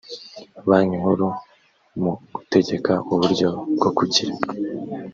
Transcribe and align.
banki 0.67 0.95
nkuru 1.01 1.27
mu 2.01 2.11
gutegeka 2.35 2.93
uburyo 3.13 3.49
bwo 3.77 3.89
kugira 3.97 4.33